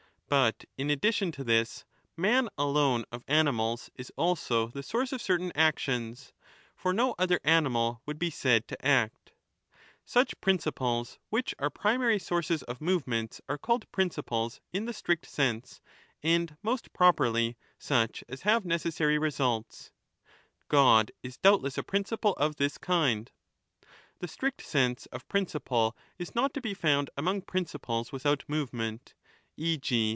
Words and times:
But 0.45 0.63
in 0.77 0.89
addition 0.89 1.33
to 1.33 1.43
this 1.43 1.83
man 2.15 2.47
alone 2.57 3.03
of 3.11 3.25
animals 3.27 3.89
is^a,lso 3.99 4.71
the 4.71 4.81
source 4.81 5.11
of 5.11 5.21
certain 5.21 5.51
actions; 5.55 6.31
for 6.73 6.93
no 6.93 7.15
other 7.19 7.41
animal 7.43 8.01
would 8.05 8.17
be 8.17 8.29
said 8.29 8.65
ta 8.65 8.75
aCt> 8.81 9.09
20 9.25 9.35
Such 10.05 10.39
principles, 10.39 11.19
which 11.29 11.53
are 11.59 11.69
primary 11.69 12.17
sources 12.17 12.63
of 12.63 12.79
movements, 12.79 13.41
are 13.49 13.57
called 13.57 13.91
principles 13.91 14.61
in 14.71 14.85
the 14.85 14.93
strict 14.93 15.25
sense, 15.25 15.81
and 16.23 16.55
most 16.63 16.93
properly 16.93 17.57
such 17.77 18.23
as 18.29 18.43
have 18.43 18.63
necessary 18.63 19.17
results; 19.17 19.91
God 20.69 21.11
is 21.21 21.35
doubtless 21.35 21.77
a 21.77 21.83
principle 21.83 22.35
of 22.35 22.55
this 22.55 22.77
kind. 22.77 23.29
The 24.19 24.29
strict 24.29 24.61
sense 24.61 25.07
of' 25.07 25.27
principle' 25.27 25.93
is 26.17 26.33
not 26.33 26.53
to 26.53 26.61
be 26.61 26.73
found 26.73 27.09
among 27.17 27.41
principles 27.41 28.13
without 28.13 28.45
movement, 28.47 29.13
e. 29.57 29.77
g. 29.77 30.09